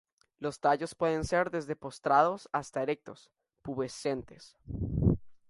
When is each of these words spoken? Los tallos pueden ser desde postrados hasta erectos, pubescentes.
Los 0.39 0.59
tallos 0.59 0.95
pueden 0.95 1.25
ser 1.25 1.51
desde 1.51 1.75
postrados 1.75 2.49
hasta 2.51 2.81
erectos, 2.81 3.29
pubescentes. 3.61 4.57